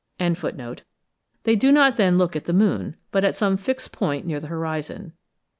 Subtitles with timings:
[1.43, 4.47] they do not then look at the moon, but at some fixed point near the
[4.47, 5.13] horizon.